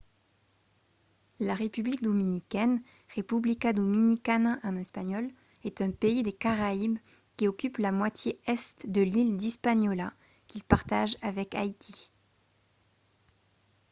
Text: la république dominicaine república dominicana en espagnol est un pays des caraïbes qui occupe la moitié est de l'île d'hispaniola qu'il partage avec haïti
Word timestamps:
la 1.39 1.53
république 1.53 2.01
dominicaine 2.01 2.81
república 3.15 3.71
dominicana 3.71 4.59
en 4.63 4.75
espagnol 4.75 5.29
est 5.63 5.79
un 5.79 5.91
pays 5.91 6.23
des 6.23 6.33
caraïbes 6.33 6.97
qui 7.37 7.47
occupe 7.47 7.77
la 7.77 7.91
moitié 7.91 8.39
est 8.47 8.87
de 8.89 9.01
l'île 9.03 9.37
d'hispaniola 9.37 10.11
qu'il 10.47 10.63
partage 10.63 11.15
avec 11.21 11.53
haïti 11.53 12.11